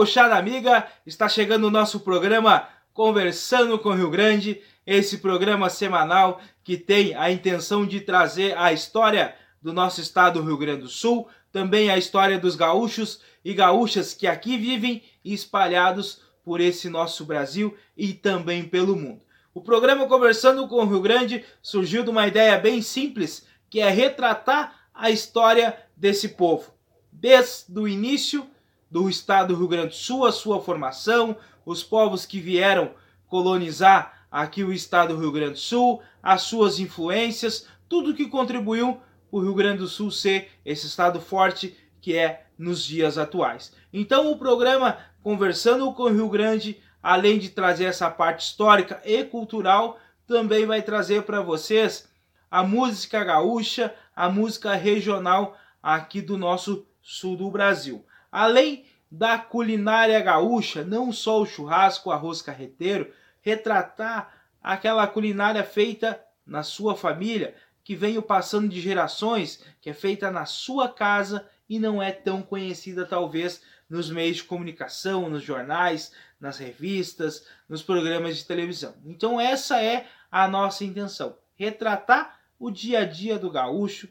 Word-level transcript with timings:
gauchada 0.00 0.34
amiga, 0.34 0.86
está 1.04 1.28
chegando 1.28 1.66
o 1.66 1.70
nosso 1.70 2.00
programa 2.00 2.66
Conversando 2.90 3.78
com 3.78 3.92
Rio 3.92 4.08
Grande, 4.08 4.62
esse 4.86 5.18
programa 5.18 5.68
semanal 5.68 6.40
que 6.64 6.78
tem 6.78 7.14
a 7.14 7.30
intenção 7.30 7.84
de 7.84 8.00
trazer 8.00 8.56
a 8.56 8.72
história 8.72 9.34
do 9.60 9.74
nosso 9.74 10.00
estado 10.00 10.40
Rio 10.40 10.56
Grande 10.56 10.84
do 10.84 10.88
Sul, 10.88 11.28
também 11.52 11.90
a 11.90 11.98
história 11.98 12.38
dos 12.38 12.56
gaúchos 12.56 13.20
e 13.44 13.52
gaúchas 13.52 14.14
que 14.14 14.26
aqui 14.26 14.56
vivem 14.56 15.02
espalhados 15.22 16.22
por 16.42 16.62
esse 16.62 16.88
nosso 16.88 17.26
Brasil 17.26 17.76
e 17.94 18.14
também 18.14 18.64
pelo 18.64 18.96
mundo. 18.96 19.20
O 19.52 19.60
programa 19.60 20.08
Conversando 20.08 20.66
com 20.66 20.76
o 20.76 20.88
Rio 20.88 21.02
Grande 21.02 21.44
surgiu 21.60 22.02
de 22.02 22.08
uma 22.08 22.26
ideia 22.26 22.56
bem 22.56 22.80
simples, 22.80 23.46
que 23.68 23.80
é 23.80 23.90
retratar 23.90 24.88
a 24.94 25.10
história 25.10 25.76
desse 25.94 26.30
povo, 26.30 26.72
desde 27.12 27.78
o 27.78 27.86
início 27.86 28.48
do 28.90 29.08
estado 29.08 29.54
do 29.54 29.58
Rio 29.58 29.68
Grande 29.68 29.88
do 29.88 29.94
Sul, 29.94 30.26
a 30.26 30.32
sua 30.32 30.60
formação, 30.60 31.36
os 31.64 31.82
povos 31.82 32.26
que 32.26 32.40
vieram 32.40 32.90
colonizar 33.26 34.26
aqui 34.30 34.64
o 34.64 34.72
estado 34.72 35.14
do 35.14 35.20
Rio 35.20 35.32
Grande 35.32 35.52
do 35.52 35.58
Sul, 35.58 36.02
as 36.22 36.42
suas 36.42 36.78
influências, 36.78 37.66
tudo 37.88 38.14
que 38.14 38.28
contribuiu 38.28 38.94
para 39.30 39.38
o 39.38 39.42
Rio 39.42 39.54
Grande 39.54 39.78
do 39.78 39.88
Sul 39.88 40.10
ser 40.10 40.50
esse 40.64 40.86
estado 40.86 41.20
forte 41.20 41.76
que 42.00 42.16
é 42.16 42.46
nos 42.58 42.84
dias 42.84 43.16
atuais. 43.18 43.72
Então 43.92 44.30
o 44.30 44.38
programa 44.38 44.98
Conversando 45.22 45.92
com 45.92 46.04
o 46.04 46.12
Rio 46.12 46.30
Grande, 46.30 46.80
além 47.02 47.38
de 47.38 47.50
trazer 47.50 47.84
essa 47.84 48.10
parte 48.10 48.46
histórica 48.46 49.02
e 49.04 49.22
cultural, 49.22 49.98
também 50.26 50.64
vai 50.64 50.80
trazer 50.80 51.24
para 51.24 51.42
vocês 51.42 52.08
a 52.50 52.62
música 52.62 53.22
gaúcha, 53.22 53.94
a 54.16 54.30
música 54.30 54.74
regional 54.74 55.56
aqui 55.82 56.22
do 56.22 56.38
nosso 56.38 56.86
sul 57.02 57.36
do 57.36 57.50
Brasil. 57.50 58.02
Além 58.30 58.86
da 59.10 59.38
culinária 59.38 60.20
gaúcha, 60.20 60.84
não 60.84 61.12
só 61.12 61.40
o 61.40 61.46
churrasco, 61.46 62.08
o 62.08 62.12
arroz 62.12 62.40
carreteiro, 62.40 63.12
retratar 63.40 64.32
aquela 64.62 65.06
culinária 65.06 65.64
feita 65.64 66.22
na 66.46 66.62
sua 66.62 66.96
família, 66.96 67.54
que 67.82 67.96
veio 67.96 68.22
passando 68.22 68.68
de 68.68 68.80
gerações, 68.80 69.64
que 69.80 69.90
é 69.90 69.94
feita 69.94 70.30
na 70.30 70.44
sua 70.44 70.88
casa 70.88 71.48
e 71.68 71.78
não 71.78 72.02
é 72.02 72.12
tão 72.12 72.42
conhecida 72.42 73.06
talvez 73.06 73.62
nos 73.88 74.10
meios 74.10 74.36
de 74.36 74.44
comunicação, 74.44 75.28
nos 75.28 75.42
jornais, 75.42 76.12
nas 76.38 76.58
revistas, 76.58 77.46
nos 77.68 77.82
programas 77.82 78.36
de 78.36 78.44
televisão. 78.44 78.94
Então 79.04 79.40
essa 79.40 79.82
é 79.82 80.06
a 80.30 80.46
nossa 80.46 80.84
intenção, 80.84 81.36
retratar 81.56 82.38
o 82.58 82.70
dia 82.70 83.00
a 83.00 83.04
dia 83.04 83.38
do 83.38 83.50
gaúcho, 83.50 84.08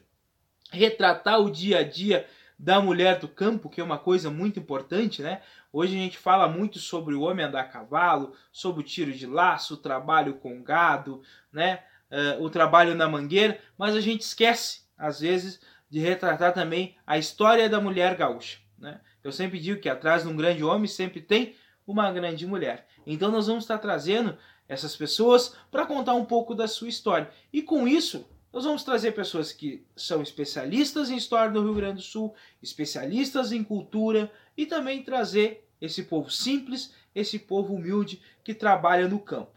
retratar 0.70 1.40
o 1.40 1.50
dia 1.50 1.78
a 1.78 1.82
dia 1.82 2.26
da 2.60 2.78
mulher 2.78 3.18
do 3.18 3.26
campo, 3.26 3.70
que 3.70 3.80
é 3.80 3.84
uma 3.84 3.96
coisa 3.96 4.30
muito 4.30 4.60
importante, 4.60 5.22
né? 5.22 5.40
Hoje 5.72 5.96
a 5.96 5.98
gente 5.98 6.18
fala 6.18 6.46
muito 6.46 6.78
sobre 6.78 7.14
o 7.14 7.22
homem 7.22 7.46
andar 7.46 7.62
a 7.62 7.64
cavalo, 7.64 8.34
sobre 8.52 8.82
o 8.82 8.84
tiro 8.84 9.12
de 9.12 9.26
laço, 9.26 9.74
o 9.74 9.78
trabalho 9.78 10.34
com 10.34 10.62
gado, 10.62 11.22
né? 11.50 11.82
Uh, 12.10 12.44
o 12.44 12.50
trabalho 12.50 12.94
na 12.94 13.08
mangueira, 13.08 13.58
mas 13.78 13.96
a 13.96 14.00
gente 14.00 14.20
esquece, 14.20 14.82
às 14.98 15.20
vezes, 15.20 15.58
de 15.88 16.00
retratar 16.00 16.52
também 16.52 16.96
a 17.06 17.16
história 17.16 17.66
da 17.66 17.80
mulher 17.80 18.14
gaúcha, 18.14 18.58
né? 18.78 19.00
Eu 19.24 19.32
sempre 19.32 19.58
digo 19.58 19.80
que 19.80 19.88
atrás 19.88 20.24
de 20.24 20.28
um 20.28 20.36
grande 20.36 20.62
homem 20.62 20.86
sempre 20.86 21.22
tem 21.22 21.56
uma 21.86 22.12
grande 22.12 22.46
mulher. 22.46 22.86
Então 23.06 23.30
nós 23.30 23.46
vamos 23.46 23.64
estar 23.64 23.78
trazendo 23.78 24.36
essas 24.68 24.94
pessoas 24.94 25.56
para 25.70 25.86
contar 25.86 26.12
um 26.12 26.26
pouco 26.26 26.54
da 26.54 26.68
sua 26.68 26.88
história. 26.88 27.30
E 27.50 27.62
com 27.62 27.88
isso, 27.88 28.28
nós 28.52 28.64
vamos 28.64 28.82
trazer 28.82 29.12
pessoas 29.12 29.52
que 29.52 29.86
são 29.94 30.20
especialistas 30.20 31.08
em 31.08 31.16
história 31.16 31.52
do 31.52 31.62
Rio 31.62 31.74
Grande 31.74 31.96
do 31.96 32.02
Sul, 32.02 32.34
especialistas 32.60 33.52
em 33.52 33.62
cultura 33.62 34.30
e 34.56 34.66
também 34.66 35.04
trazer 35.04 35.68
esse 35.80 36.02
povo 36.02 36.30
simples, 36.30 36.92
esse 37.14 37.38
povo 37.38 37.74
humilde 37.74 38.20
que 38.42 38.52
trabalha 38.52 39.08
no 39.08 39.20
campo. 39.20 39.52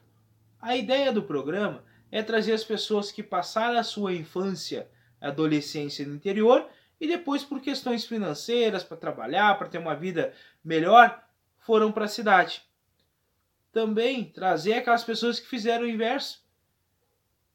A 0.62 0.78
ideia 0.78 1.12
do 1.12 1.24
programa 1.24 1.84
é 2.12 2.22
trazer 2.22 2.54
as 2.54 2.64
pessoas 2.64 3.12
que 3.12 3.24
passaram 3.24 3.80
a 3.80 3.84
sua 3.84 4.14
infância, 4.14 4.88
adolescência 5.20 6.06
no 6.06 6.16
interior 6.16 6.70
e 7.02 7.08
depois 7.08 7.44
por 7.44 7.60
questões 7.60 8.06
financeiras, 8.06 8.84
para 8.84 8.96
trabalhar, 8.96 9.58
para 9.58 9.68
ter 9.68 9.80
uma 9.80 9.96
vida 9.96 10.34
melhor, 10.64 11.22
foram 11.58 11.92
para 11.92 12.06
a 12.06 12.08
cidade. 12.08 12.62
Também 13.72 14.26
trazer 14.26 14.76
aquelas 14.76 15.04
pessoas 15.04 15.40
que 15.40 15.48
fizeram 15.48 15.86
o 15.86 15.90
inverso, 15.90 16.43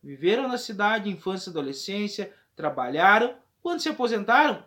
Viveram 0.03 0.48
na 0.48 0.59
cidade, 0.59 1.10
infância 1.10 1.50
e 1.50 1.53
adolescência, 1.53 2.32
trabalharam, 2.54 3.36
quando 3.60 3.81
se 3.81 3.88
aposentaram, 3.88 4.64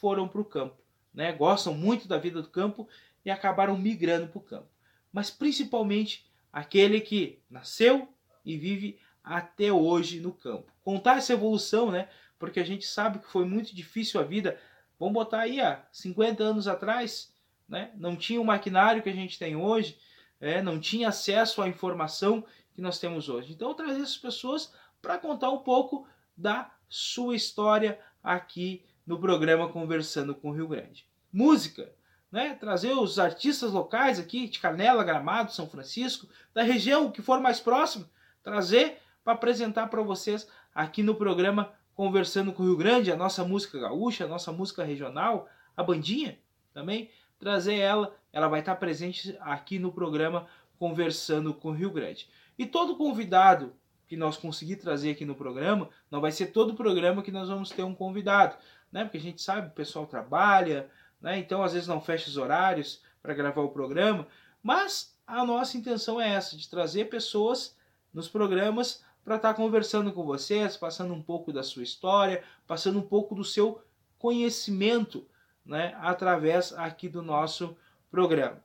foram 0.00 0.28
para 0.28 0.40
o 0.40 0.44
campo. 0.44 0.76
Né? 1.14 1.32
Gostam 1.32 1.74
muito 1.74 2.06
da 2.06 2.18
vida 2.18 2.42
do 2.42 2.48
campo 2.48 2.88
e 3.24 3.30
acabaram 3.30 3.76
migrando 3.76 4.28
para 4.28 4.38
o 4.38 4.42
campo. 4.42 4.68
Mas 5.12 5.30
principalmente 5.30 6.26
aquele 6.52 7.00
que 7.00 7.40
nasceu 7.50 8.08
e 8.44 8.56
vive 8.56 8.98
até 9.22 9.72
hoje 9.72 10.20
no 10.20 10.32
campo. 10.32 10.72
Contar 10.82 11.18
essa 11.18 11.32
evolução, 11.32 11.90
né? 11.90 12.08
Porque 12.38 12.60
a 12.60 12.64
gente 12.64 12.86
sabe 12.86 13.18
que 13.18 13.30
foi 13.30 13.44
muito 13.44 13.74
difícil 13.74 14.20
a 14.20 14.24
vida. 14.24 14.58
Vamos 14.98 15.14
botar 15.14 15.40
aí 15.40 15.60
há 15.60 15.84
50 15.92 16.42
anos 16.42 16.66
atrás, 16.66 17.32
né? 17.68 17.90
Não 17.96 18.16
tinha 18.16 18.40
o 18.40 18.44
maquinário 18.44 19.02
que 19.02 19.08
a 19.08 19.14
gente 19.14 19.38
tem 19.38 19.54
hoje, 19.54 19.98
é, 20.40 20.62
não 20.62 20.80
tinha 20.80 21.08
acesso 21.08 21.60
à 21.60 21.68
informação 21.68 22.44
que 22.78 22.82
nós 22.82 23.00
temos 23.00 23.28
hoje. 23.28 23.52
Então, 23.52 23.74
trazer 23.74 24.02
essas 24.02 24.16
pessoas 24.16 24.72
para 25.02 25.18
contar 25.18 25.50
um 25.50 25.58
pouco 25.58 26.06
da 26.36 26.70
sua 26.88 27.34
história 27.34 27.98
aqui 28.22 28.84
no 29.04 29.18
programa 29.18 29.68
Conversando 29.68 30.32
com 30.32 30.50
o 30.50 30.52
Rio 30.52 30.68
Grande. 30.68 31.04
Música, 31.32 31.92
né? 32.30 32.54
trazer 32.54 32.92
os 32.92 33.18
artistas 33.18 33.72
locais 33.72 34.20
aqui 34.20 34.46
de 34.46 34.60
Canela, 34.60 35.02
Gramado, 35.02 35.52
São 35.52 35.68
Francisco, 35.68 36.28
da 36.54 36.62
região 36.62 37.10
que 37.10 37.20
for 37.20 37.40
mais 37.40 37.58
próximo, 37.58 38.08
trazer 38.44 38.98
para 39.24 39.32
apresentar 39.32 39.88
para 39.88 40.00
vocês 40.00 40.48
aqui 40.72 41.02
no 41.02 41.16
programa 41.16 41.72
Conversando 41.96 42.52
com 42.52 42.62
o 42.62 42.66
Rio 42.66 42.76
Grande, 42.76 43.10
a 43.10 43.16
nossa 43.16 43.44
música 43.44 43.76
gaúcha, 43.76 44.24
a 44.24 44.28
nossa 44.28 44.52
música 44.52 44.84
regional, 44.84 45.48
a 45.76 45.82
bandinha 45.82 46.38
também, 46.72 47.10
trazer 47.40 47.74
ela, 47.74 48.14
ela 48.32 48.46
vai 48.46 48.60
estar 48.60 48.76
presente 48.76 49.36
aqui 49.40 49.80
no 49.80 49.90
programa 49.90 50.46
Conversando 50.78 51.52
com 51.52 51.70
o 51.70 51.72
Rio 51.72 51.90
Grande. 51.90 52.30
E 52.58 52.66
todo 52.66 52.96
convidado 52.96 53.72
que 54.08 54.16
nós 54.16 54.36
conseguir 54.36 54.76
trazer 54.76 55.10
aqui 55.10 55.24
no 55.24 55.34
programa, 55.34 55.88
não 56.10 56.20
vai 56.20 56.32
ser 56.32 56.46
todo 56.46 56.74
programa 56.74 57.22
que 57.22 57.30
nós 57.30 57.48
vamos 57.48 57.70
ter 57.70 57.82
um 57.82 57.94
convidado, 57.94 58.56
né? 58.90 59.04
Porque 59.04 59.18
a 59.18 59.20
gente 59.20 59.42
sabe, 59.42 59.68
o 59.68 59.72
pessoal 59.72 60.06
trabalha, 60.06 60.88
né? 61.20 61.38
Então 61.38 61.62
às 61.62 61.74
vezes 61.74 61.86
não 61.86 62.00
fecha 62.00 62.28
os 62.28 62.38
horários 62.38 63.02
para 63.22 63.34
gravar 63.34 63.60
o 63.60 63.68
programa, 63.68 64.26
mas 64.62 65.14
a 65.26 65.44
nossa 65.44 65.76
intenção 65.76 66.18
é 66.18 66.30
essa, 66.30 66.56
de 66.56 66.68
trazer 66.68 67.10
pessoas 67.10 67.76
nos 68.12 68.28
programas 68.28 69.04
para 69.22 69.36
estar 69.36 69.50
tá 69.50 69.54
conversando 69.54 70.10
com 70.10 70.24
vocês, 70.24 70.74
passando 70.74 71.12
um 71.12 71.22
pouco 71.22 71.52
da 71.52 71.62
sua 71.62 71.82
história, 71.82 72.42
passando 72.66 72.98
um 72.98 73.02
pouco 73.02 73.34
do 73.34 73.44
seu 73.44 73.82
conhecimento, 74.18 75.26
né, 75.64 75.94
através 76.00 76.72
aqui 76.72 77.10
do 77.10 77.20
nosso 77.22 77.76
programa. 78.10 78.62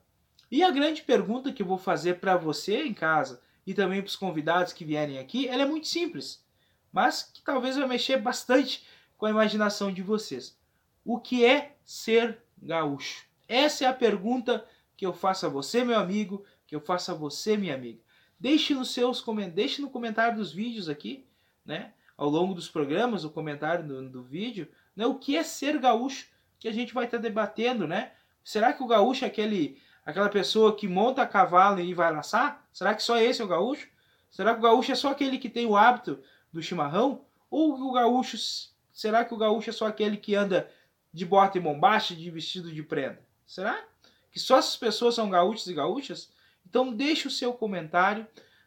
E 0.50 0.62
a 0.62 0.70
grande 0.70 1.02
pergunta 1.02 1.52
que 1.52 1.60
eu 1.60 1.66
vou 1.66 1.76
fazer 1.76 2.14
para 2.14 2.36
você 2.36 2.82
em 2.82 2.94
casa 2.94 3.42
e 3.66 3.74
também 3.74 4.00
para 4.00 4.08
os 4.08 4.16
convidados 4.16 4.72
que 4.72 4.84
vierem 4.84 5.18
aqui, 5.18 5.48
ela 5.48 5.62
é 5.62 5.66
muito 5.66 5.86
simples, 5.86 6.44
mas 6.92 7.22
que 7.22 7.42
talvez 7.42 7.76
vai 7.76 7.88
mexer 7.88 8.18
bastante 8.18 8.84
com 9.16 9.26
a 9.26 9.30
imaginação 9.30 9.92
de 9.92 10.02
vocês. 10.02 10.58
O 11.04 11.18
que 11.18 11.44
é 11.44 11.76
ser 11.84 12.38
gaúcho? 12.60 13.26
Essa 13.48 13.84
é 13.84 13.88
a 13.88 13.92
pergunta 13.92 14.66
que 14.96 15.04
eu 15.04 15.12
faço 15.12 15.46
a 15.46 15.48
você, 15.48 15.84
meu 15.84 15.98
amigo, 15.98 16.44
que 16.66 16.74
eu 16.74 16.80
faço 16.80 17.10
a 17.10 17.14
você, 17.14 17.56
minha 17.56 17.74
amiga. 17.74 18.00
Deixe 18.38 18.74
nos 18.74 18.90
seus 18.90 19.24
deixe 19.52 19.80
no 19.80 19.90
comentário 19.90 20.36
dos 20.36 20.52
vídeos 20.52 20.88
aqui, 20.88 21.26
né? 21.64 21.92
Ao 22.16 22.28
longo 22.28 22.54
dos 22.54 22.68
programas, 22.68 23.24
o 23.24 23.30
comentário 23.30 23.86
do, 23.86 24.08
do 24.08 24.22
vídeo, 24.22 24.68
né? 24.94 25.06
O 25.06 25.16
que 25.16 25.36
é 25.36 25.42
ser 25.42 25.78
gaúcho? 25.78 26.28
Que 26.58 26.68
a 26.68 26.72
gente 26.72 26.94
vai 26.94 27.06
estar 27.06 27.18
debatendo, 27.18 27.86
né? 27.86 28.12
Será 28.42 28.72
que 28.72 28.82
o 28.82 28.86
gaúcho 28.86 29.24
é 29.24 29.28
aquele 29.28 29.80
Aquela 30.04 30.28
pessoa 30.28 30.76
que 30.76 30.86
monta 30.86 31.26
cavalo 31.26 31.80
e 31.80 31.94
vai 31.94 32.12
laçar? 32.12 32.66
Será 32.72 32.94
que 32.94 33.02
só 33.02 33.16
esse 33.16 33.40
é 33.40 33.44
o 33.44 33.48
gaúcho? 33.48 33.88
Será 34.30 34.52
que 34.52 34.58
o 34.58 34.62
gaúcho 34.62 34.92
é 34.92 34.94
só 34.94 35.10
aquele 35.10 35.38
que 35.38 35.48
tem 35.48 35.66
o 35.66 35.76
hábito 35.76 36.20
do 36.52 36.62
chimarrão? 36.62 37.24
Ou 37.50 37.72
o 37.74 37.92
gaúcho, 37.92 38.36
será 38.92 39.24
que 39.24 39.32
o 39.32 39.36
gaúcho 39.36 39.70
é 39.70 39.72
só 39.72 39.86
aquele 39.86 40.16
que 40.16 40.34
anda 40.34 40.70
de 41.12 41.24
bota 41.24 41.56
e 41.56 41.60
bombacha, 41.60 42.14
de 42.14 42.30
vestido 42.30 42.72
de 42.72 42.82
prenda? 42.82 43.22
Será 43.46 43.82
que 44.30 44.40
só 44.40 44.58
essas 44.58 44.76
pessoas 44.76 45.14
são 45.14 45.30
gaúchos 45.30 45.66
e 45.68 45.74
gaúchas? 45.74 46.32
Então 46.66 46.92
deixe 46.92 47.28
o 47.28 47.30
seu 47.30 47.52
comentário, 47.52 48.26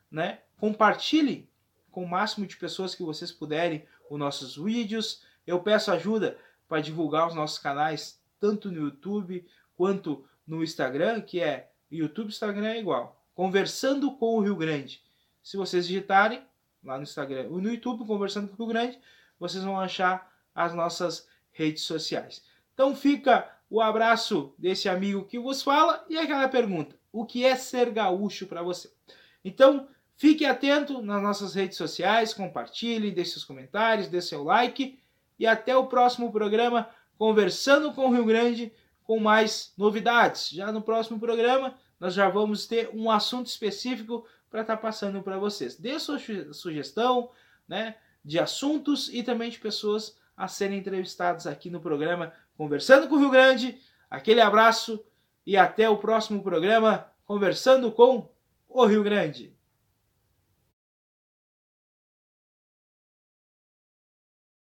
né? 0.10 0.40
Compartilhe 0.58 1.50
com 1.92 2.04
o 2.04 2.10
máximo 2.10 2.48
de 2.48 2.56
pessoas 2.56 2.96
que 2.96 3.04
vocês 3.04 3.32
puderem 3.32 3.86
os 4.10 4.18
nossos 4.18 4.56
vídeos. 4.56 5.22
Eu 5.46 5.60
peço 5.60 5.92
ajuda 5.92 6.38
para 6.68 6.82
divulgar 6.82 7.28
os 7.28 7.36
nossos 7.36 7.60
canais 7.60 8.22
tanto 8.40 8.72
no 8.72 8.82
YouTube 8.82 9.46
quanto 9.76 10.26
no 10.48 10.64
Instagram, 10.64 11.22
que 11.22 11.42
é 11.42 11.70
YouTube, 11.92 12.30
Instagram 12.30 12.70
é 12.70 12.80
igual. 12.80 13.22
Conversando 13.36 14.16
com 14.18 14.38
o 14.38 14.40
Rio 14.40 14.56
Grande. 14.56 15.02
Se 15.44 15.58
vocês 15.58 15.86
digitarem 15.86 16.42
lá 16.84 16.98
no 16.98 17.04
Instagram 17.04 17.48
ou 17.50 17.62
no 17.62 17.70
YouTube, 17.70 18.06
Conversando 18.06 18.48
com 18.48 18.54
o 18.54 18.66
Rio 18.66 18.74
Grande, 18.74 19.00
vocês 19.40 19.64
vão 19.64 19.80
achar 19.80 20.32
as 20.56 20.74
nossas 20.74 21.28
redes 21.52 21.84
sociais. 21.84 22.44
Então 22.74 22.96
fica 22.96 23.52
o 23.70 23.82
abraço 23.82 24.54
desse 24.58 24.88
amigo 24.88 25.26
que 25.26 25.38
vos 25.38 25.62
fala 25.62 26.06
e 26.10 26.18
aquela 26.18 26.48
pergunta: 26.48 26.96
o 27.12 27.26
que 27.26 27.46
é 27.46 27.56
ser 27.56 27.92
gaúcho 27.92 28.48
para 28.48 28.64
você? 28.64 28.92
Então, 29.44 29.88
fique 30.16 30.46
atento 30.46 31.02
nas 31.02 31.22
nossas 31.22 31.54
redes 31.54 31.78
sociais, 31.78 32.34
compartilhe, 32.34 33.12
deixe 33.12 33.32
seus 33.32 33.44
comentários, 33.44 34.08
dê 34.08 34.22
seu 34.22 34.44
like 34.44 35.00
e 35.38 35.46
até 35.46 35.76
o 35.76 35.88
próximo 35.88 36.32
programa 36.32 36.90
Conversando 37.18 37.94
com 37.94 38.08
o 38.08 38.14
Rio 38.14 38.26
Grande 38.26 38.72
com 39.08 39.22
mais 39.22 39.74
novidades. 39.78 40.50
Já 40.50 40.70
no 40.70 40.82
próximo 40.82 41.18
programa, 41.18 41.74
nós 41.98 42.14
já 42.14 42.30
vamos 42.30 42.68
ter 42.68 42.90
um 42.94 43.10
assunto 43.10 43.48
específico 43.48 44.28
para 44.52 44.62
estar 44.62 44.76
tá 44.76 44.82
passando 44.82 45.24
para 45.24 45.40
vocês. 45.40 45.78
Dê 45.78 45.98
sua 45.98 46.20
sugestão, 46.52 47.32
né, 47.66 47.96
de 48.24 48.38
assuntos 48.38 49.10
e 49.12 49.24
também 49.24 49.50
de 49.50 49.58
pessoas 49.58 50.20
a 50.36 50.48
serem 50.50 50.78
entrevistadas 50.78 51.48
aqui 51.48 51.70
no 51.70 51.80
programa 51.80 52.34
Conversando 52.58 53.08
com 53.08 53.16
o 53.16 53.20
Rio 53.20 53.32
Grande. 53.32 53.80
Aquele 54.10 54.42
abraço 54.42 55.04
e 55.46 55.56
até 55.56 55.90
o 55.90 55.98
próximo 55.98 56.44
programa 56.44 57.10
Conversando 57.26 57.92
com 57.92 58.30
o 58.68 58.86
Rio 58.86 59.04
Grande. 59.04 59.57